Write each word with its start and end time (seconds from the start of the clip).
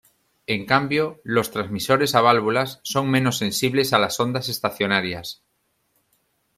En 0.47 0.65
cambio, 0.65 1.21
los 1.23 1.51
transmisores 1.51 2.15
a 2.15 2.21
válvulas 2.21 2.79
son 2.81 3.11
menos 3.11 3.37
sensibles 3.37 3.93
a 3.93 3.99
las 3.99 4.19
ondas 4.19 4.49
estacionarias. 4.49 5.43